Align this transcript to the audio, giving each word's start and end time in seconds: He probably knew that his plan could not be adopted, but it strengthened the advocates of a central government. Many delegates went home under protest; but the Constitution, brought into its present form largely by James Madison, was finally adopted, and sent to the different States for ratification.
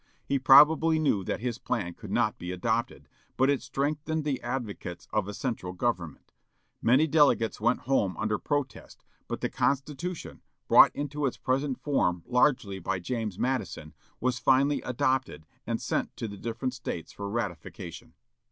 He 0.25 0.39
probably 0.39 0.97
knew 0.97 1.23
that 1.25 1.41
his 1.41 1.59
plan 1.59 1.93
could 1.93 2.09
not 2.09 2.39
be 2.39 2.51
adopted, 2.51 3.07
but 3.37 3.51
it 3.51 3.61
strengthened 3.61 4.23
the 4.23 4.41
advocates 4.41 5.07
of 5.13 5.27
a 5.27 5.33
central 5.35 5.73
government. 5.73 6.33
Many 6.81 7.05
delegates 7.05 7.61
went 7.61 7.81
home 7.81 8.17
under 8.17 8.39
protest; 8.39 9.05
but 9.27 9.41
the 9.41 9.47
Constitution, 9.51 10.41
brought 10.67 10.89
into 10.95 11.27
its 11.27 11.37
present 11.37 11.79
form 11.79 12.23
largely 12.25 12.79
by 12.79 12.97
James 12.97 13.37
Madison, 13.37 13.93
was 14.19 14.39
finally 14.39 14.81
adopted, 14.81 15.45
and 15.67 15.79
sent 15.79 16.17
to 16.17 16.27
the 16.27 16.35
different 16.39 16.73
States 16.73 17.11
for 17.11 17.29
ratification. 17.29 18.15